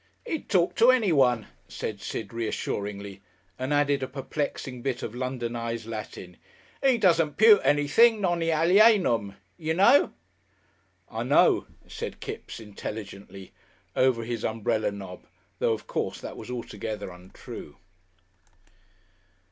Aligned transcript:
He'd 0.25 0.49
talk 0.49 0.73
to 0.77 0.89
anyone," 0.89 1.45
said 1.67 2.01
Sid, 2.01 2.33
reassuringly, 2.33 3.21
and 3.59 3.71
added 3.71 4.01
a 4.01 4.07
perplexing 4.07 4.81
bit 4.81 5.03
of 5.03 5.13
Londonized 5.13 5.85
Latin. 5.85 6.37
"He 6.83 6.97
doesn't 6.97 7.37
pute 7.37 7.61
anything, 7.63 8.19
non 8.19 8.41
alienum. 8.41 9.35
You 9.57 9.75
know." 9.75 10.13
"I 11.07 11.21
know," 11.21 11.67
said 11.87 12.19
Kipps, 12.19 12.59
intelligently, 12.59 13.51
over 13.95 14.23
his 14.23 14.43
umbrella 14.43 14.89
knob, 14.91 15.27
though 15.59 15.73
of 15.73 15.85
course 15.85 16.19
that 16.21 16.35
was 16.35 16.49
altogether 16.49 17.11
untrue. 17.11 17.77